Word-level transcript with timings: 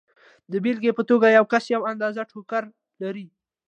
د 0.51 0.53
بېلګې 0.63 0.91
په 0.97 1.03
توګه 1.09 1.27
یو 1.37 1.45
کس 1.51 1.63
یوه 1.73 1.89
اندازه 1.93 2.21
ټوکر 2.31 2.63
لري 3.01 3.25